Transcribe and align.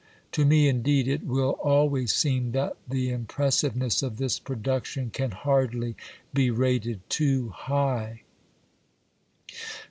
To 0.31 0.45
me, 0.45 0.67
indeed, 0.67 1.07
it 1.07 1.27
will 1.27 1.59
always 1.61 2.11
seem 2.11 2.53
that 2.53 2.75
the 2.89 3.11
impressiveness 3.11 4.01
of 4.01 4.17
this 4.17 4.39
production 4.39 5.11
can 5.11 5.29
hardly 5.29 5.95
be 6.33 6.49
rated 6.49 7.07
too 7.07 7.49
high." 7.49 8.23